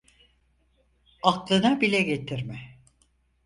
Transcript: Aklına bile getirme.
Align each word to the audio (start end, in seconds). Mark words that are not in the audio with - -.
Aklına 1.21 1.81
bile 1.81 2.01
getirme. 2.01 2.59